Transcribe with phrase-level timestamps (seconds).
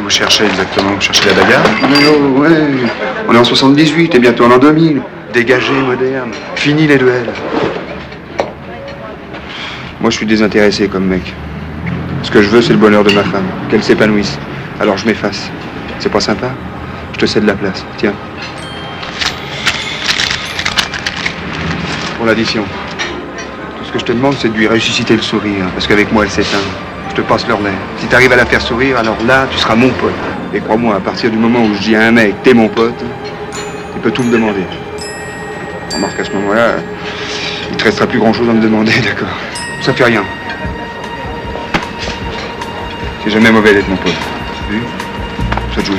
[0.00, 1.64] vous cherchez exactement Vous cherchez la bagarre
[2.08, 2.48] Oh, ouais.
[3.28, 5.00] On est en 78 et bientôt en l'an 2000.
[5.32, 6.30] Dégagé, moderne.
[6.56, 7.30] Fini les duels.
[10.00, 11.32] Moi, je suis désintéressé comme mec.
[12.22, 13.44] Ce que je veux, c'est le bonheur de ma femme.
[13.68, 14.38] Qu'elle s'épanouisse.
[14.80, 15.50] Alors je m'efface.
[15.98, 16.50] C'est pas sympa
[17.12, 17.84] Je te cède la place.
[17.98, 18.14] Tiens.
[22.16, 22.64] Pour l'addition.
[23.78, 25.66] Tout ce que je te demande, c'est de lui ressusciter le sourire.
[25.74, 26.58] Parce qu'avec moi, elle s'éteint.
[27.10, 27.70] Je te passe leur nez.
[27.98, 30.12] Si t'arrives à la faire sourire, alors là, tu seras mon pote.
[30.54, 33.04] Et crois-moi, à partir du moment où je dis à un mec, t'es mon pote,
[33.94, 34.62] il peut tout me demander.
[35.92, 36.76] Remarque, à ce moment-là,
[37.70, 39.28] il te restera plus grand-chose à me demander, d'accord
[39.82, 40.22] Ça fait rien.
[43.24, 44.12] C'est jamais mauvais d'être mon pote.
[44.70, 44.80] Vu?
[45.74, 45.98] Ça te jouer.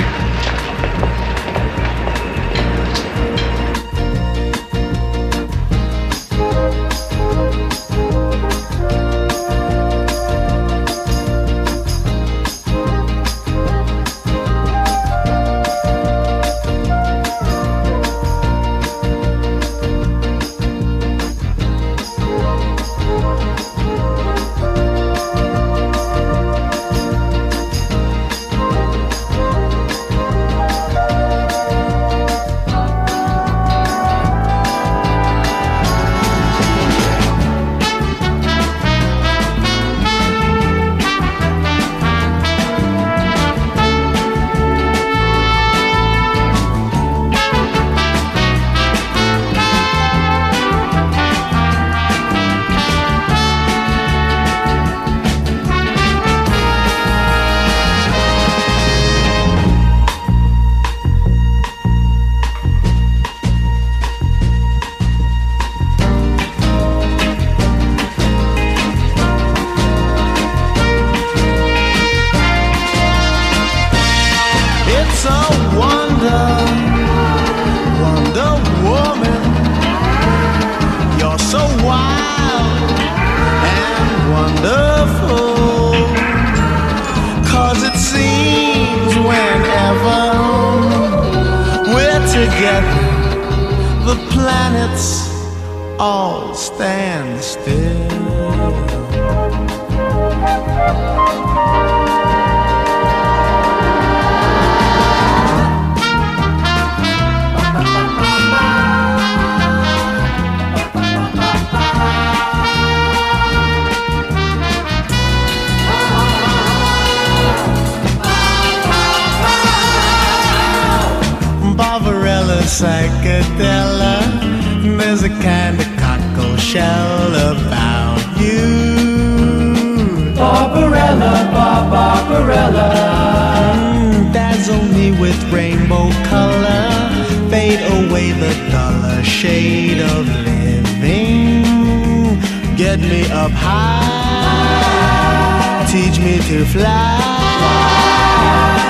[146.48, 147.20] To fly.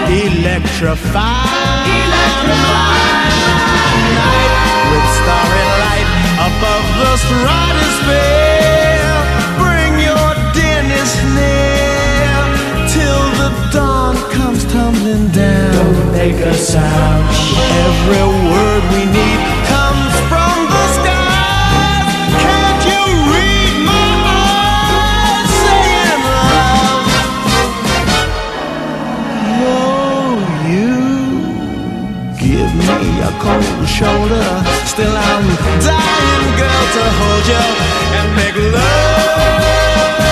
[0.09, 1.21] Electrify.
[4.17, 4.53] Night
[4.91, 6.09] with starry light
[6.47, 8.39] above the stratosphere.
[9.61, 12.35] Bring your dearness near
[12.93, 15.71] till the dawn comes tumbling down.
[15.73, 17.23] Don't make a sound.
[17.85, 19.60] Every word we need
[33.41, 34.45] cold shoulder.
[34.85, 35.45] Still, I'm
[35.87, 37.65] dying, girl, to hold you
[38.17, 40.31] and make love.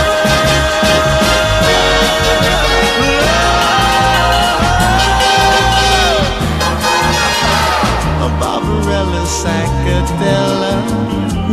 [8.26, 10.74] A Barbarella psychedella.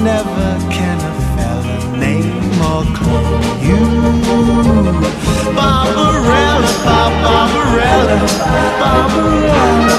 [0.08, 3.80] Never can a fella name or call you.
[5.56, 8.18] Barbarella, Bar- Barbarella,
[8.80, 9.96] Barbarella, Barbarella,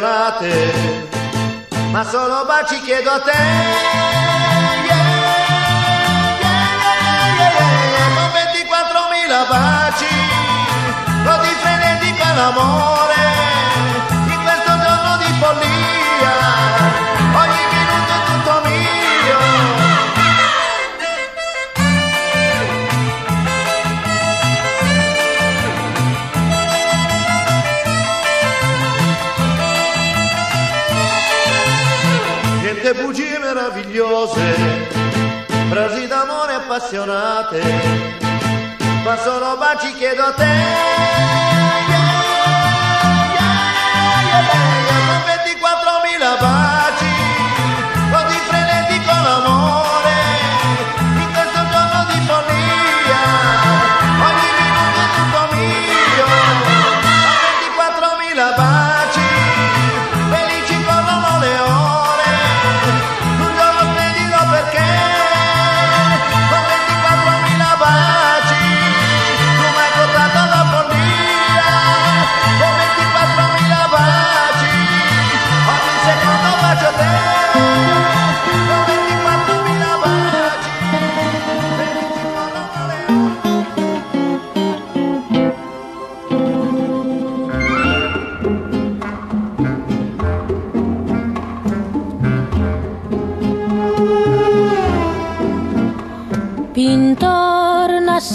[0.00, 0.95] campionate.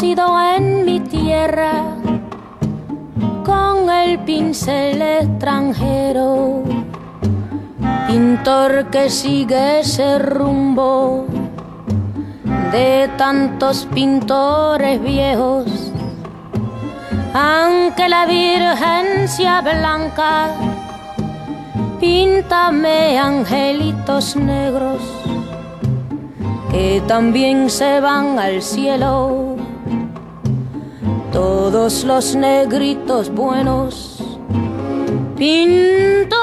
[0.01, 1.83] Nacido en mi tierra,
[3.45, 6.63] con el pincel extranjero.
[8.07, 11.27] Pintor que sigue ese rumbo
[12.71, 15.91] de tantos pintores viejos.
[17.35, 20.47] Aunque la Virgen sea blanca,
[21.99, 24.99] píntame angelitos negros
[26.71, 29.50] que también se van al cielo.
[31.41, 34.19] Todos los negritos buenos.
[35.36, 36.38] Pintor,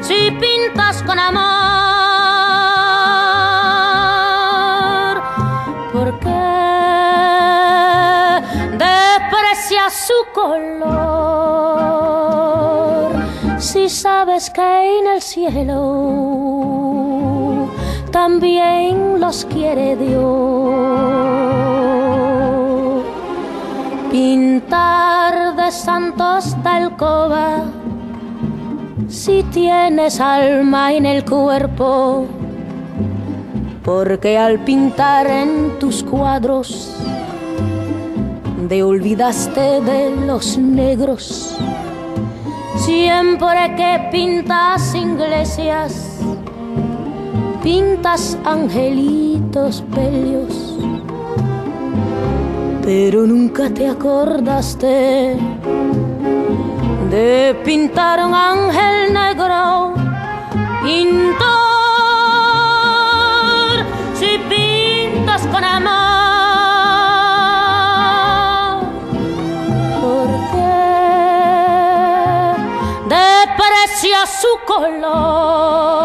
[0.00, 1.42] si pintas con amor,
[5.92, 6.30] ¿por qué
[8.78, 10.80] desprecias su color?
[13.58, 15.76] Si sabes que en el cielo
[18.10, 20.59] también los quiere Dios.
[24.70, 27.64] Pintar de santos de alcoba,
[29.08, 32.24] si tienes alma en el cuerpo,
[33.84, 36.94] porque al pintar en tus cuadros,
[38.68, 41.56] te olvidaste de los negros.
[42.76, 46.20] Siempre que pintas iglesias,
[47.60, 50.78] pintas angelitos bellos,
[52.92, 55.36] pero nunca te acordaste
[57.08, 59.94] de pintar un ángel negro.
[60.82, 61.46] Pintor,
[64.18, 66.00] si pintas con amor,
[70.02, 70.74] ¿por qué
[73.14, 76.00] desprecias su color?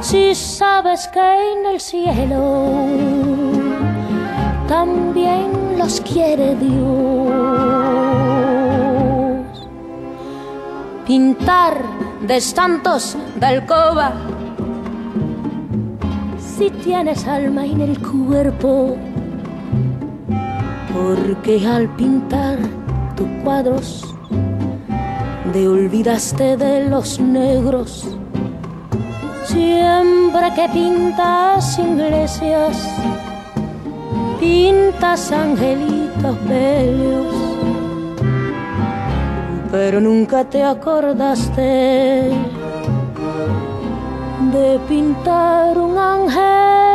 [0.00, 3.39] Si sabes que en el cielo
[4.70, 7.34] también los quiere Dios.
[11.04, 11.82] Pintar
[12.24, 14.12] de santos de alcoba,
[16.38, 18.96] si tienes alma en el cuerpo,
[20.94, 22.58] porque al pintar
[23.16, 24.14] tus cuadros
[25.52, 28.06] te olvidaste de los negros.
[29.46, 32.88] Siempre que pintas iglesias,
[34.40, 37.34] pintas angelitos bellos,
[39.70, 42.32] pero nunca te acordaste
[44.52, 46.89] de pintar un ángel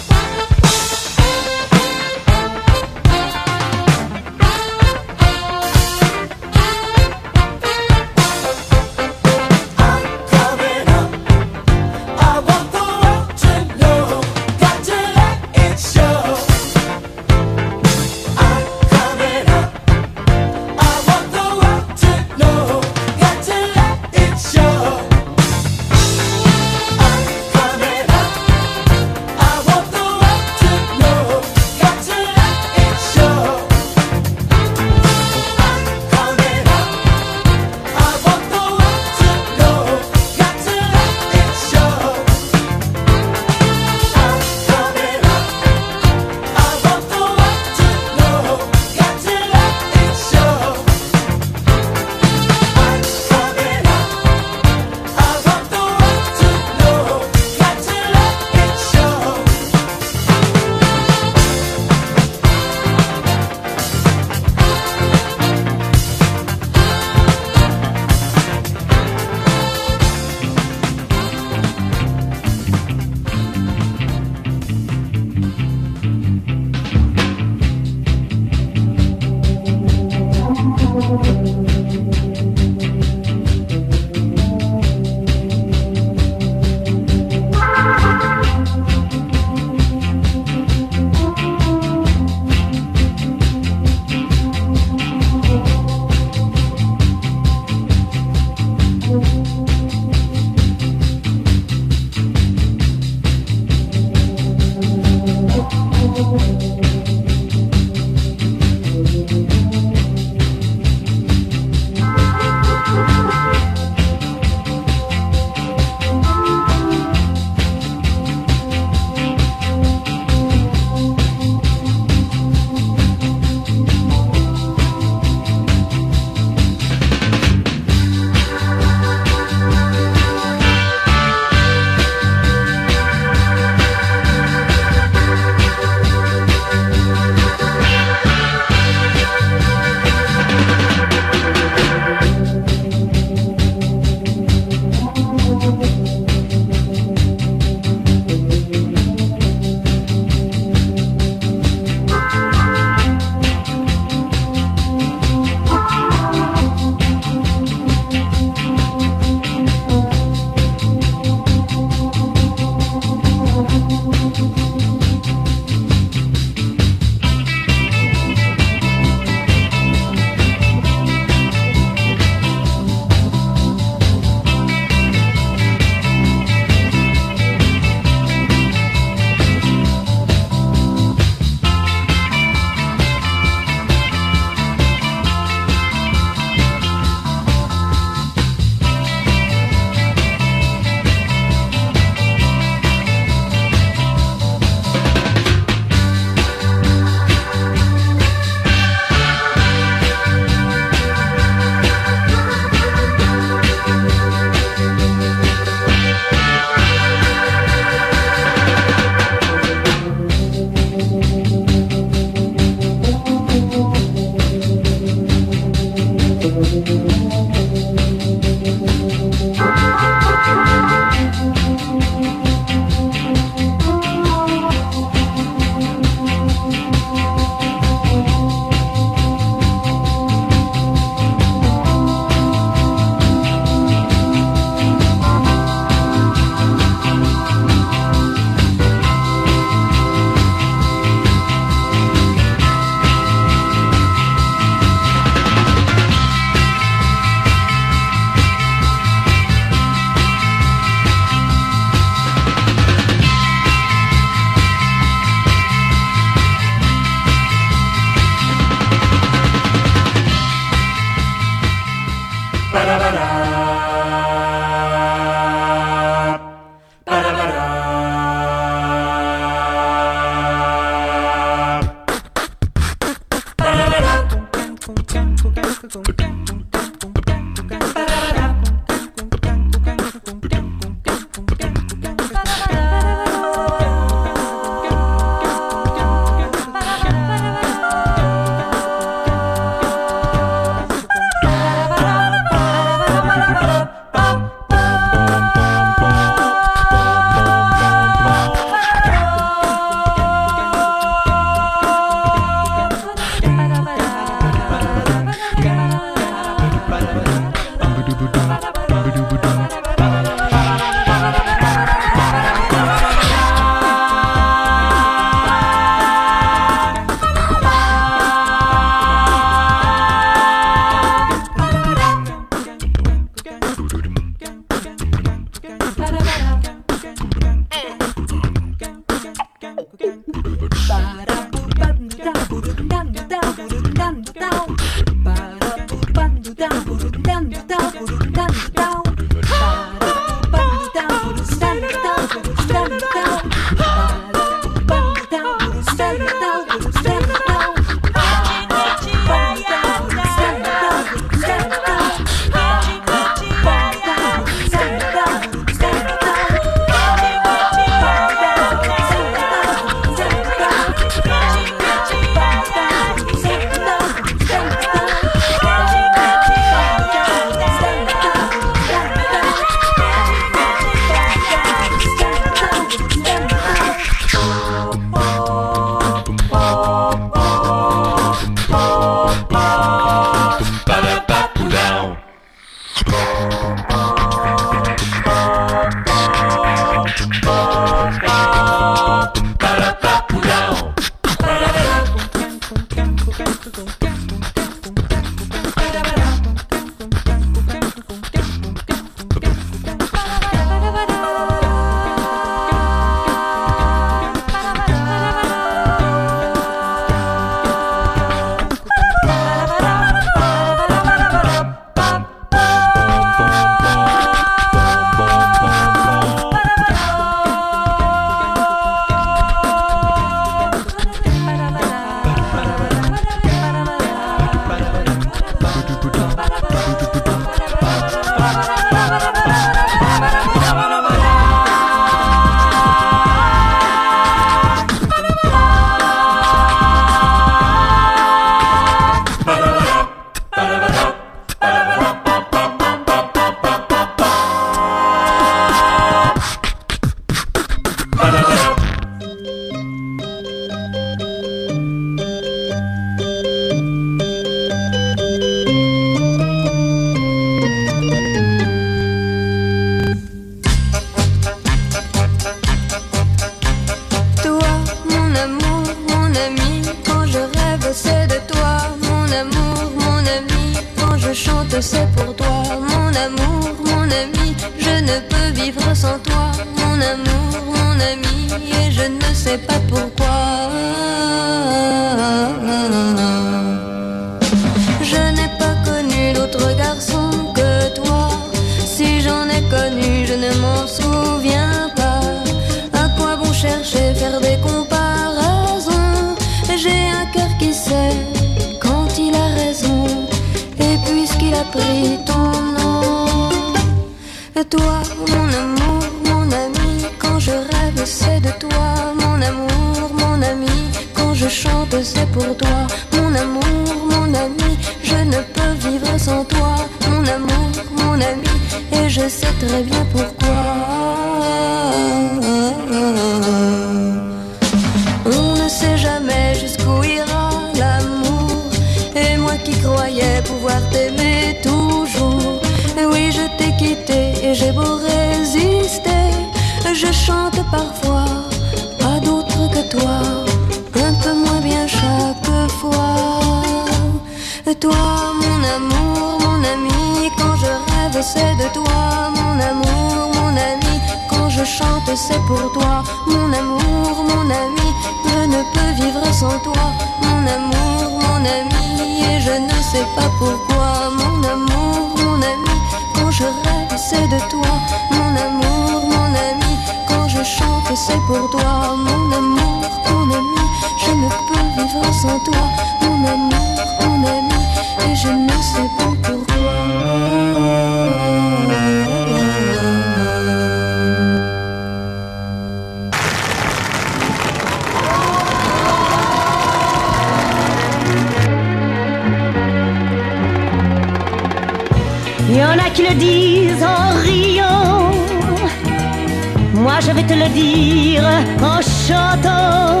[597.08, 598.22] je vais te le dire
[598.60, 600.00] en chantant.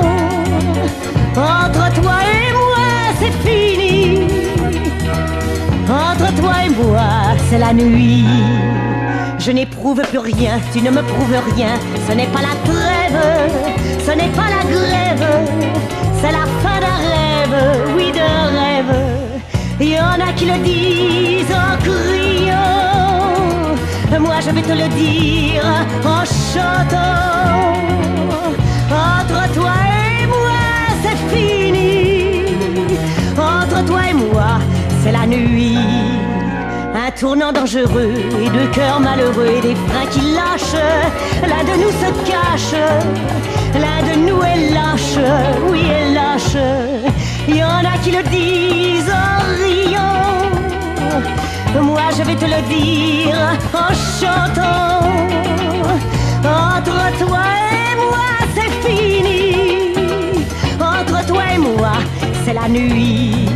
[1.34, 2.88] Entre toi et moi
[3.18, 4.26] c'est fini.
[5.88, 7.08] Entre toi et moi
[7.48, 8.26] c'est la nuit.
[9.38, 11.74] Je n'éprouve plus rien, tu ne me prouves rien.
[12.06, 13.22] Ce n'est pas la trêve,
[14.06, 15.28] ce n'est pas la grève.
[16.20, 17.58] C'est la fin d'un rêve,
[17.96, 18.96] oui d'un rêve.
[19.80, 22.27] Il y en a qui le disent en criant.
[24.16, 25.64] Moi je vais te le dire
[26.04, 27.72] en chantant.
[28.90, 29.74] Entre toi
[30.22, 30.60] et moi
[31.02, 32.44] c'est fini.
[33.36, 34.58] Entre toi et moi
[35.02, 35.78] c'est la nuit.
[36.94, 40.86] Un tournant dangereux et deux cœurs malheureux et des freins qui lâchent.
[41.42, 42.74] L'un de nous se cache,
[43.74, 45.18] l'un de nous est lâche,
[45.70, 46.56] oui est lâche.
[47.46, 50.22] Il y en a qui le disent en riant.
[51.82, 55.06] Moi je vais te le dire en chantant.
[56.44, 59.92] Entre toi et moi c'est fini.
[60.80, 61.92] Entre toi et moi
[62.44, 63.48] c'est la nuit.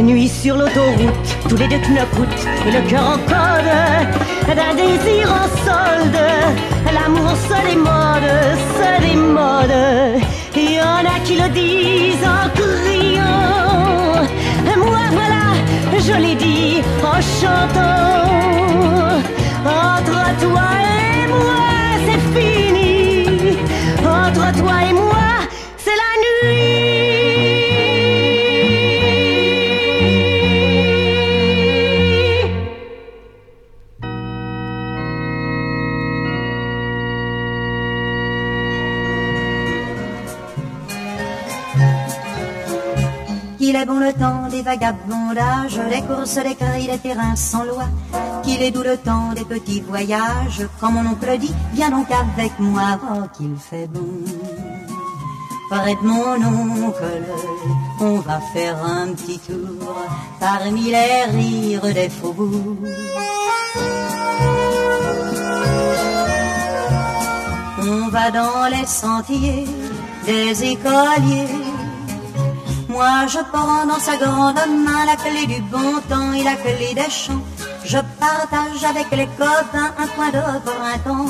[0.00, 2.28] Nuit sur l'autoroute, tous les deux knock-out
[2.66, 3.72] et le cœur en code
[4.48, 6.20] d'un désir en solde.
[6.92, 8.30] L'amour se démode,
[8.76, 10.22] se démode.
[10.56, 14.24] Il y en a qui le disent en criant.
[14.76, 15.43] Moi voilà,
[16.06, 18.04] je l'ai dit en chantant.
[19.64, 20.68] Entre toi
[21.00, 21.64] et moi,
[22.04, 23.56] c'est fini.
[24.00, 25.30] Entre toi et moi,
[44.64, 47.84] vagabondages, les courses, les cris, les terrains sans loi.
[48.42, 52.58] Qu'il est doux le temps des petits voyages, quand mon oncle dit, viens donc avec
[52.58, 54.24] moi, oh qu'il fait bon.
[55.70, 57.22] Près mon oncle,
[58.00, 59.94] on va faire un petit tour
[60.38, 62.88] parmi les rires des faubourgs.
[67.86, 69.66] On va dans les sentiers
[70.26, 71.63] des écoliers.
[72.94, 76.94] Moi je prends dans sa grande main la clé du bon temps et la clé
[76.94, 77.44] des champs.
[77.84, 81.26] Je partage avec les copains un coin de printemps.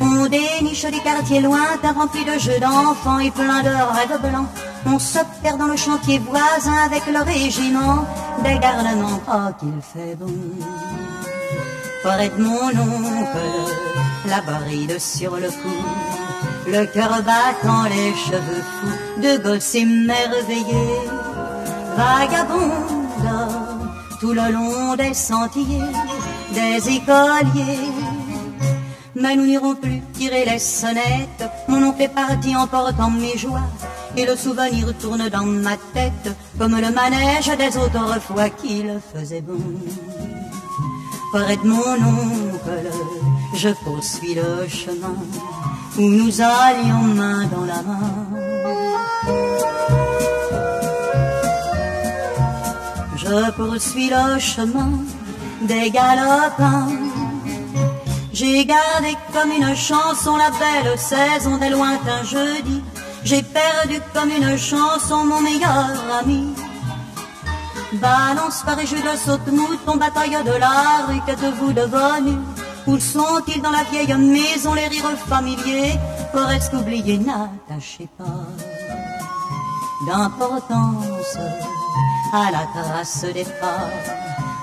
[0.00, 4.48] On déniche des quartiers lointains remplis de jeux d'enfants et plein de rêves blancs.
[4.86, 8.06] On se perd dans le chantier voisin avec le régiment
[8.42, 9.20] des garnements.
[9.28, 10.32] Oh qu'il fait bon
[12.02, 13.50] Près de mon oncle,
[14.26, 15.76] la bride sur le cou,
[16.68, 21.08] le cœur battant, les cheveux fous, de gosses émerveillés,
[21.96, 23.28] vagabonde,
[24.20, 25.80] tout le long des sentiers,
[26.52, 27.90] des écoliers.
[29.14, 33.70] Mais nous n'irons plus tirer les sonnettes, mon oncle est parti en portant mes joies,
[34.16, 39.40] et le souvenir tourne dans ma tête, comme le manège des autres fois qu'il faisait
[39.40, 39.58] bon.
[41.32, 42.90] Près mon oncle,
[43.54, 45.16] je poursuis le chemin,
[45.98, 48.35] où nous allions main dans la main.
[53.16, 54.92] Je poursuis le chemin
[55.62, 56.88] des galopins.
[58.32, 62.82] J'ai gardé comme une chanson la belle saison des lointains jeudis.
[63.24, 66.54] J'ai perdu comme une chanson mon meilleur ami.
[67.94, 72.36] Balance Paris, de saute mouton, bataille de la rue, qu'êtes-vous devenu
[72.86, 75.98] Où sont-ils dans la vieille maison, les rires familiers?
[76.36, 78.44] Presque oubliés, n'attachez pas
[80.06, 81.38] d'importance
[82.30, 83.88] à la trace des pas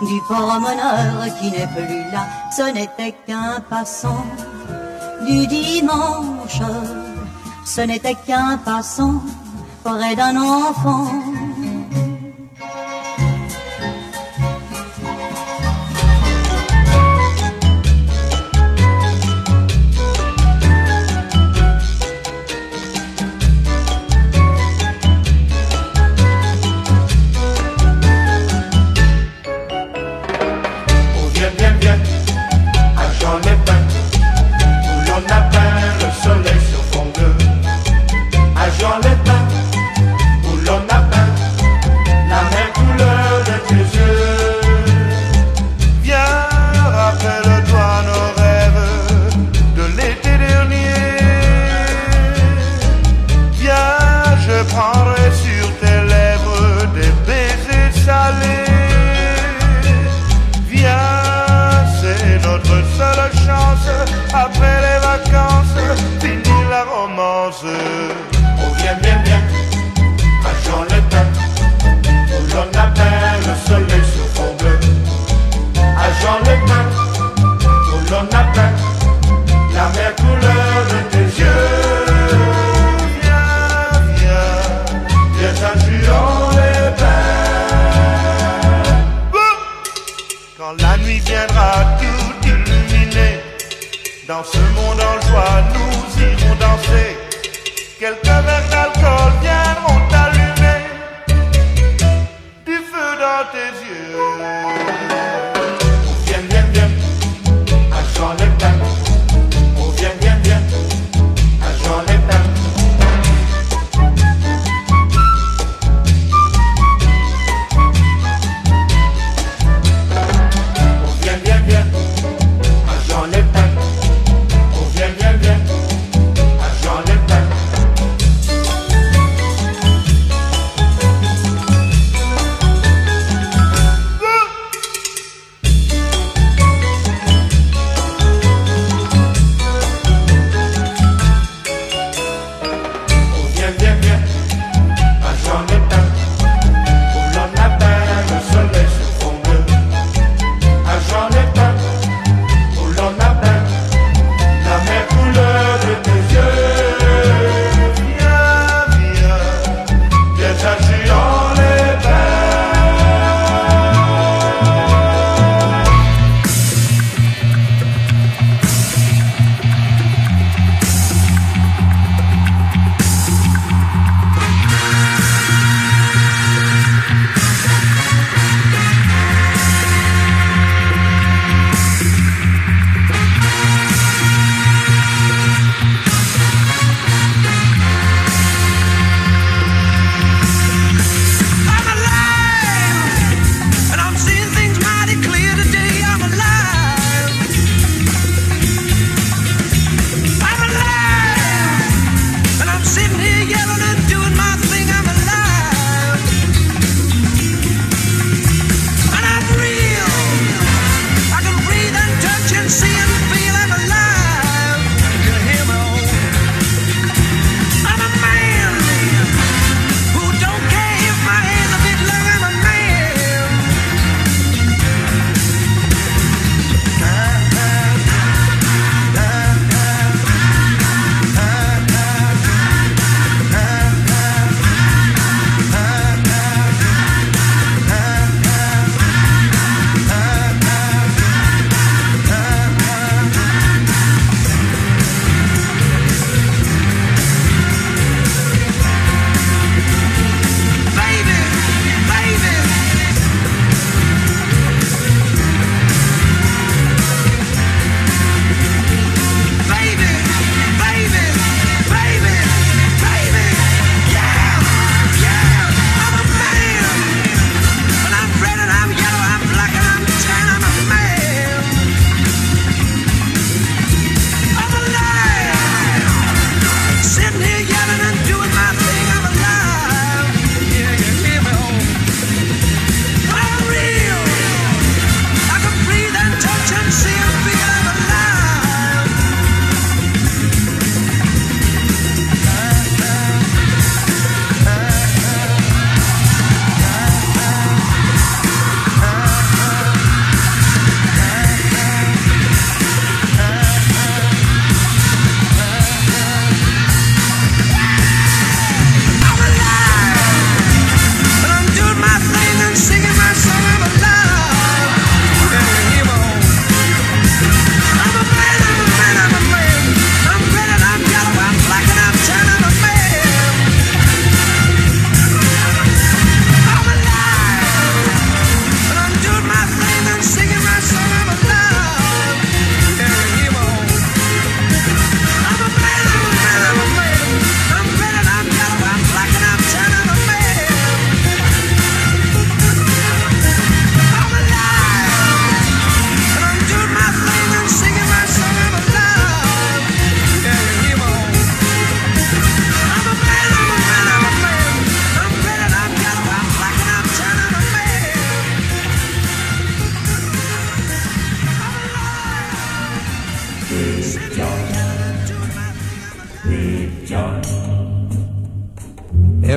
[0.05, 2.27] du promeneur qui n'est plus là.
[2.55, 4.23] Ce n'était qu'un passant
[5.27, 6.61] du dimanche.
[7.65, 9.23] Ce n'était qu'un passant
[9.83, 11.07] près d'un enfant.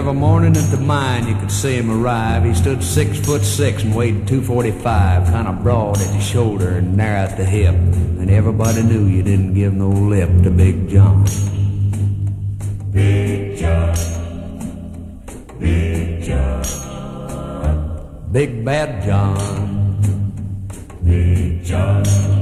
[0.06, 2.44] Every morning at the mine, you could see him arrive.
[2.44, 6.96] He stood six foot six and weighed 245, kind of broad at the shoulder and
[6.96, 7.74] narrow at the hip.
[7.74, 11.24] And everybody knew you didn't give no lip to Big John.
[12.92, 13.96] Big John.
[15.58, 16.62] Big John.
[18.30, 20.00] Big Bad John.
[21.02, 22.35] Big John.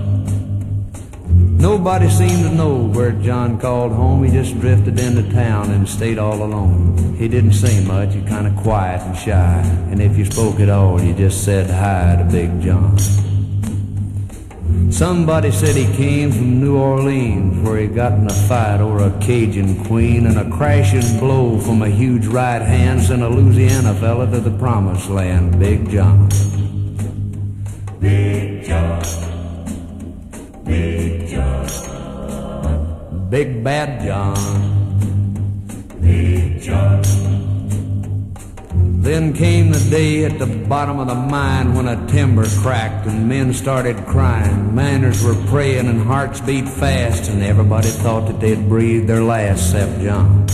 [1.65, 4.23] Nobody seemed to know where John called home.
[4.23, 7.15] He just drifted into town and stayed all alone.
[7.15, 9.63] He didn't say much, he kind of quiet and shy.
[9.91, 12.99] And if you spoke at all, you just said hi to Big John.
[14.93, 19.19] Somebody said he came from New Orleans, where he got in a fight over a
[19.23, 24.31] Cajun queen, and a crashing blow from a huge right hand sent a Louisiana fella
[24.31, 26.29] to the promised land, Big John.
[28.01, 29.34] Big John.
[30.65, 31.67] Big John.
[33.31, 34.37] Big Bad John.
[36.01, 37.03] Big John.
[39.03, 43.29] Then came the day at the bottom of the mine when a timber cracked and
[43.29, 44.75] men started crying.
[44.75, 49.75] Miners were praying and hearts beat fast, and everybody thought that they'd breathed their last
[49.75, 50.47] except John.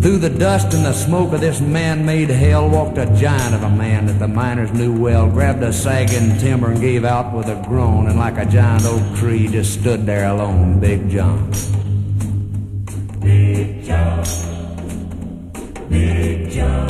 [0.00, 3.68] Through the dust and the smoke of this man-made hell walked a giant of a
[3.68, 7.60] man that the miners knew well, grabbed a sagging timber and gave out with a
[7.66, 11.50] groan, and like a giant oak tree just stood there alone, Big John.
[13.20, 14.24] Big John.
[15.90, 16.88] Big John.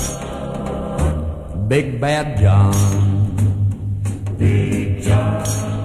[1.67, 2.75] Big Bad John.
[4.37, 5.78] Big John.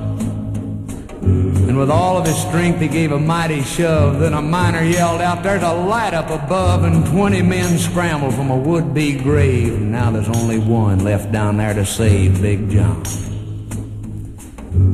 [1.24, 4.20] And with all of his strength, he gave a mighty shove.
[4.20, 8.52] Then a miner yelled out, There's a light up above, and 20 men scrambled from
[8.52, 9.74] a would be grave.
[9.74, 13.04] And now there's only one left down there to save Big John.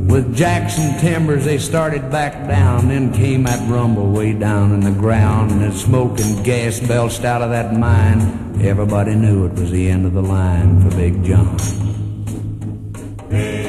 [0.08, 2.90] With Jackson timbers, they started back down.
[2.90, 7.24] Then came that rumble way down in the ground, and the smoke and gas belched
[7.24, 8.62] out of that mine.
[8.62, 11.58] Everybody knew it was the end of the line for Big John.
[13.30, 13.69] Big John.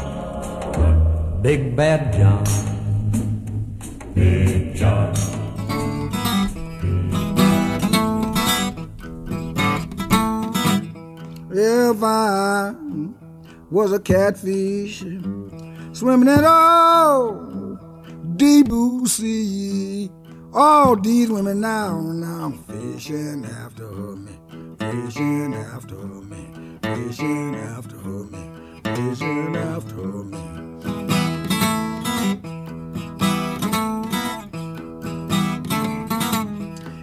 [1.41, 2.43] Big Bad John.
[4.13, 5.11] Big John.
[11.51, 12.75] If I
[13.71, 14.99] was a catfish
[15.93, 17.79] swimming in oh
[18.35, 20.11] deep blue sea,
[20.53, 24.31] all these women now now fishing after me,
[24.77, 28.51] fishing after me, fishing after me,
[28.83, 30.70] fishing after me.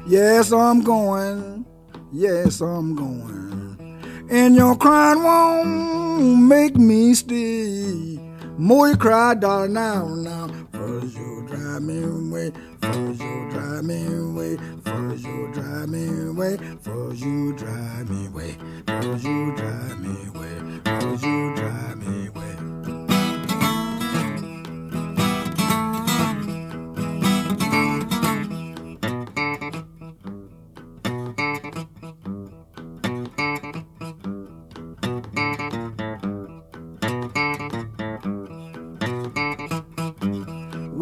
[0.08, 1.66] Yes, I'm going.
[2.10, 4.00] Yes, I'm going.
[4.30, 8.18] And your crying won't make me stay.
[8.56, 10.48] More you cry, darling, now, now.
[10.72, 12.52] First you drive me away.
[12.80, 14.56] First you drive me away.
[14.82, 16.56] First you drive me away.
[16.80, 18.56] First you drive me away.
[18.86, 20.80] First you drive me away.
[20.86, 22.57] First you drive me away.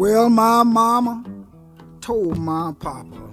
[0.07, 1.21] Well, my mama
[1.99, 3.29] told my papa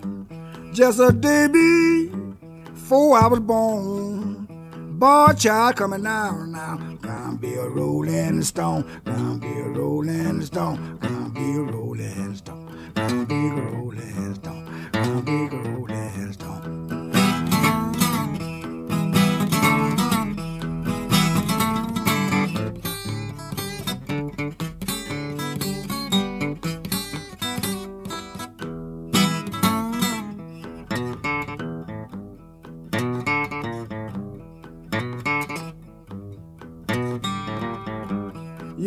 [0.72, 4.48] just a day before I was born.
[4.98, 6.76] Boy, child coming now, now.
[7.00, 8.84] Gonna be a rolling stone.
[9.04, 10.98] Gonna be a rolling stone.
[11.00, 12.92] Gonna be a rolling stone.
[12.94, 14.88] Gonna be a rolling stone.
[14.90, 16.83] Gonna be a rolling stone.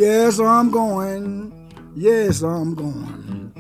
[0.10, 1.52] Yes, I'm going.
[1.94, 3.52] Yes, I'm going.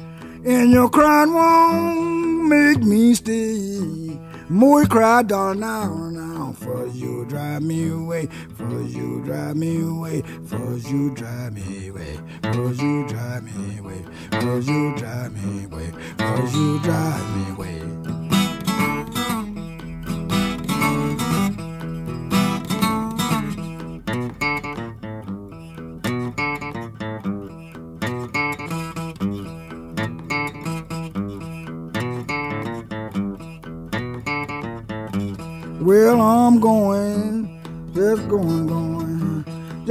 [0.46, 4.18] And your crying won't make me stay.
[4.48, 6.54] More cry, darling, now, now.
[6.54, 12.18] For you drive me away, for you drive me away, for you drive me away,
[12.44, 18.07] for you drive me away, for you drive me away, for you drive me away.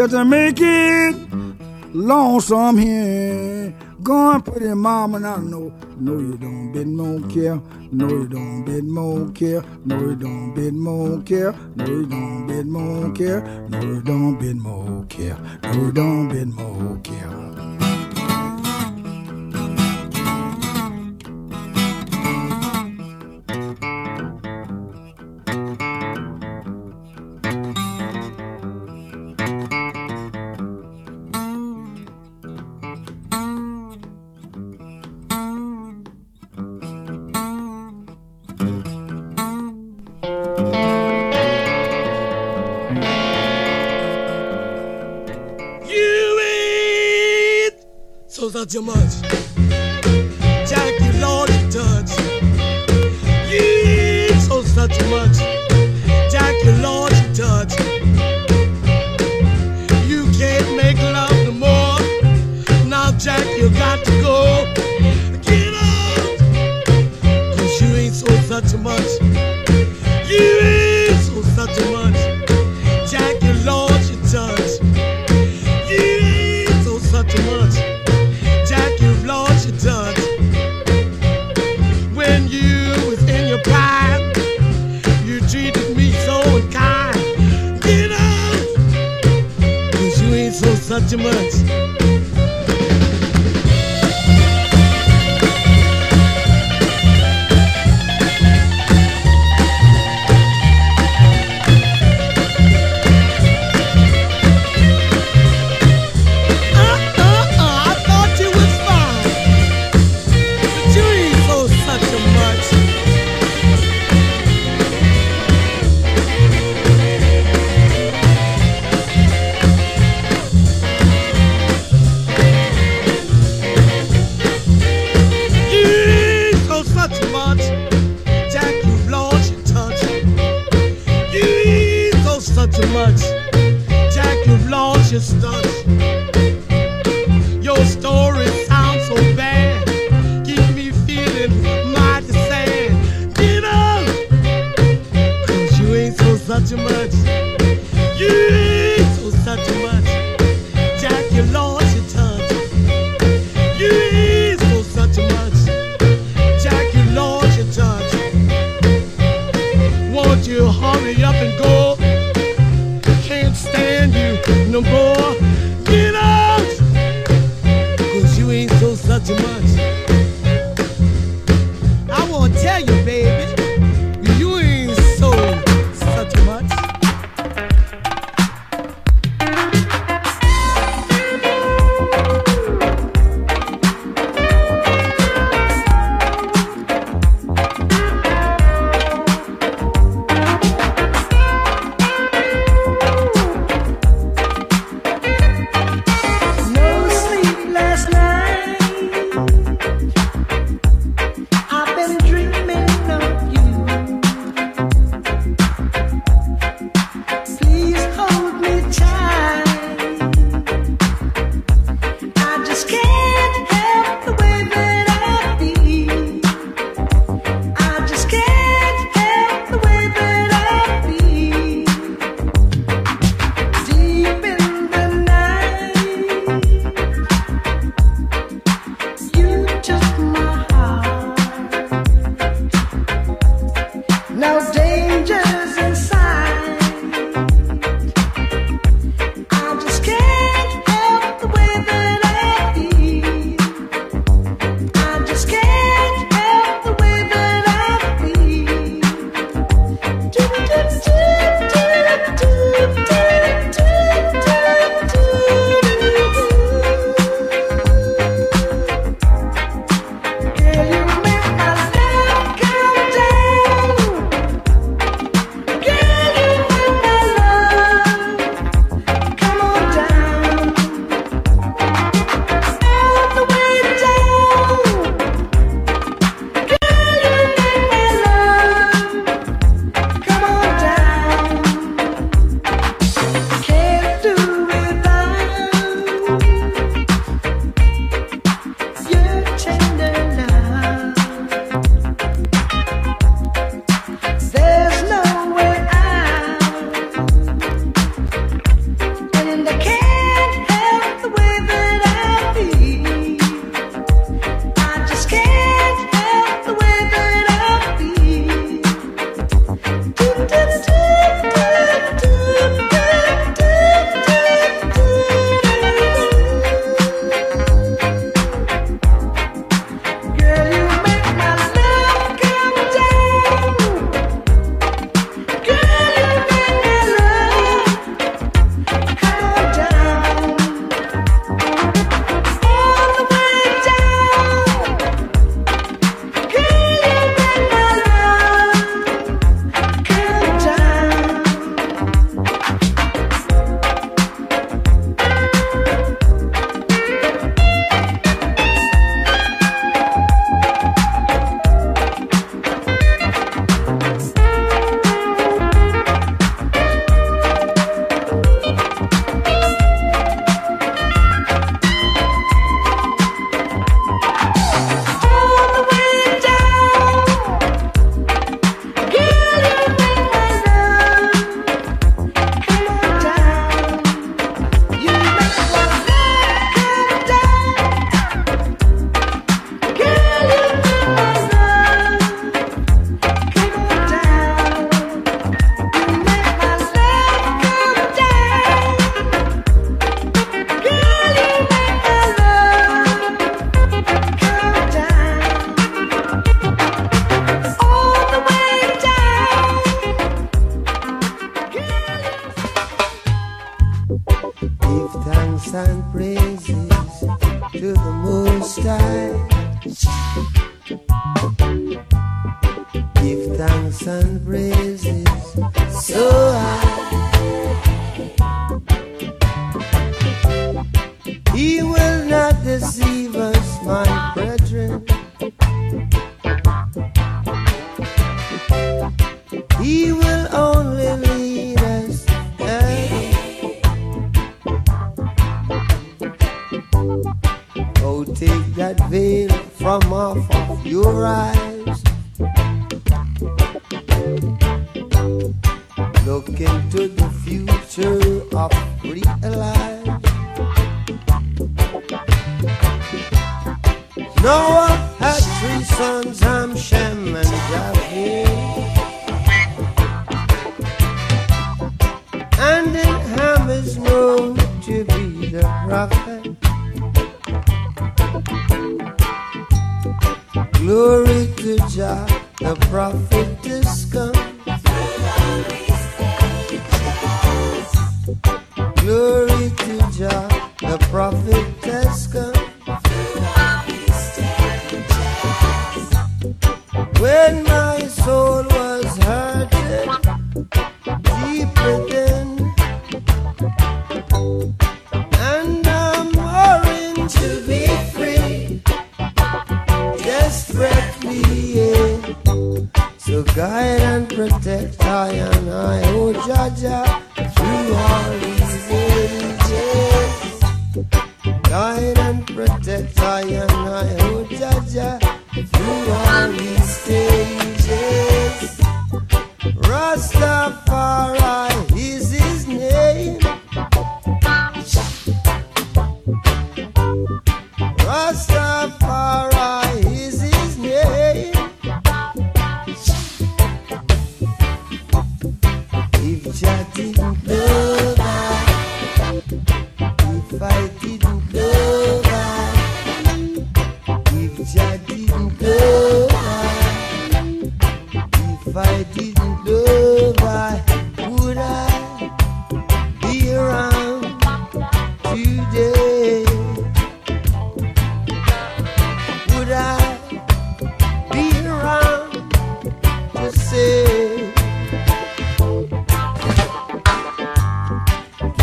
[0.07, 1.17] Just to make it.
[1.95, 3.75] Lonesome here.
[4.03, 8.65] Going pretty mama, and I know, no you don't bid more care, no you don't
[8.65, 13.41] bid more care, no you don't bid more care, no you don't bid more care,
[13.69, 17.46] no you don't bid more care, no you don't bid more care.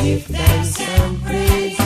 [0.04, 1.83] Give thanks and praise.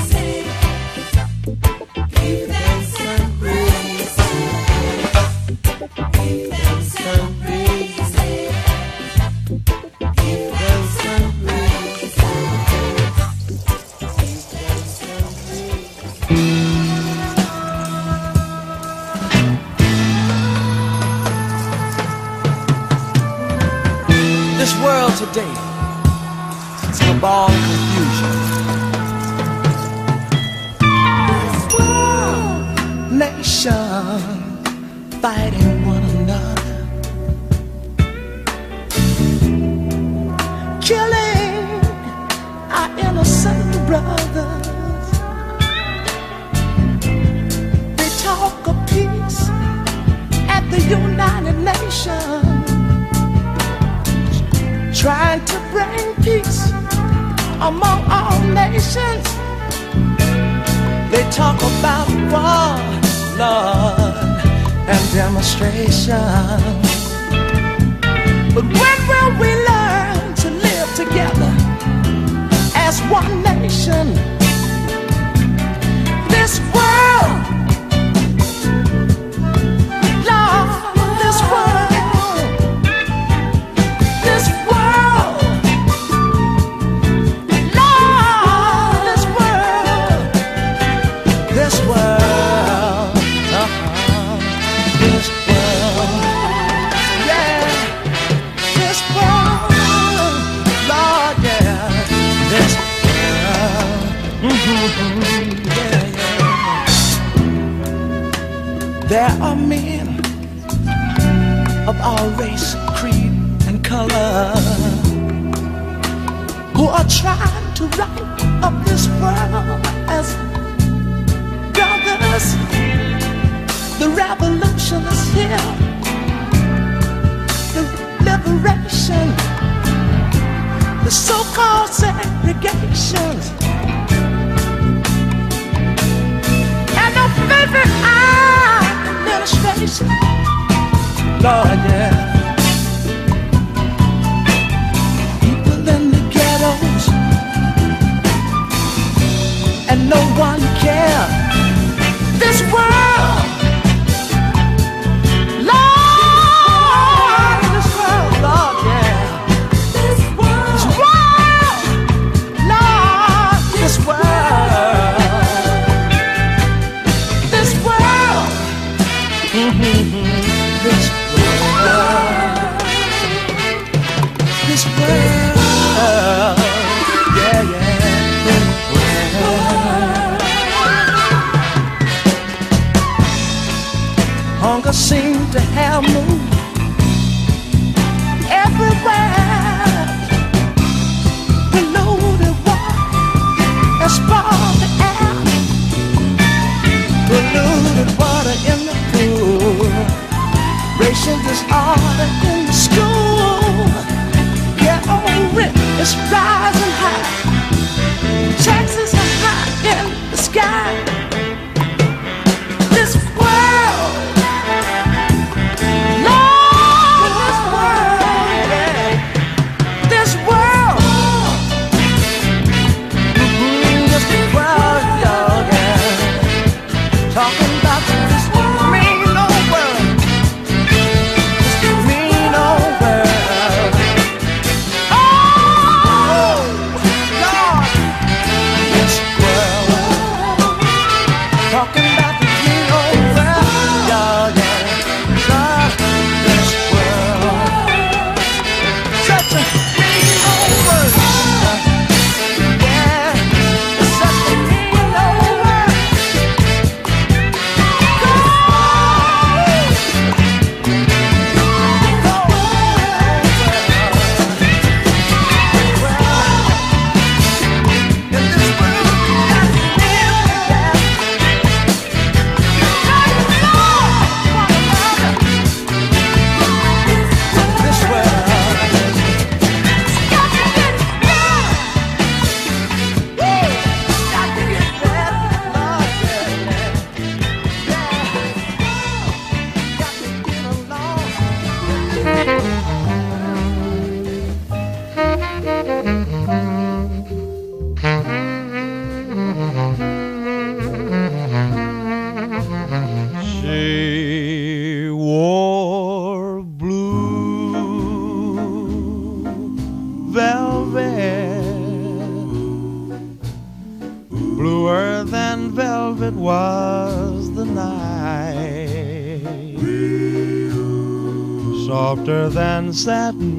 [322.98, 323.57] Softer